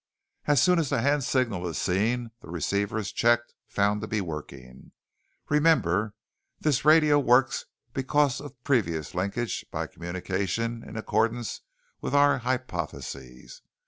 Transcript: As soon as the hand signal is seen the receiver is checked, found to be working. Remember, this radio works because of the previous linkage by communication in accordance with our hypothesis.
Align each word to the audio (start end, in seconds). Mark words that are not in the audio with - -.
As 0.47 0.59
soon 0.59 0.79
as 0.79 0.89
the 0.89 1.01
hand 1.03 1.23
signal 1.23 1.67
is 1.67 1.77
seen 1.77 2.31
the 2.41 2.49
receiver 2.49 2.97
is 2.97 3.11
checked, 3.11 3.53
found 3.67 4.01
to 4.01 4.07
be 4.07 4.19
working. 4.19 4.93
Remember, 5.47 6.15
this 6.59 6.83
radio 6.83 7.19
works 7.19 7.67
because 7.93 8.41
of 8.41 8.53
the 8.53 8.57
previous 8.63 9.13
linkage 9.13 9.63
by 9.69 9.85
communication 9.85 10.83
in 10.83 10.97
accordance 10.97 11.61
with 12.01 12.15
our 12.15 12.39
hypothesis. 12.39 13.61